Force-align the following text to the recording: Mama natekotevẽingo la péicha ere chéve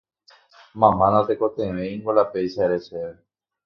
Mama 0.81 1.05
natekotevẽingo 1.15 2.11
la 2.19 2.25
péicha 2.35 2.61
ere 2.69 2.77
chéve 2.85 3.13